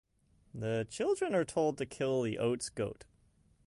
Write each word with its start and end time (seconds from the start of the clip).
The 0.55 0.87
children 0.89 1.35
are 1.35 1.45
told 1.45 1.77
to 1.77 1.85
kill 1.85 2.23
the 2.23 2.39
Oats 2.39 2.69
Goat. 2.69 3.05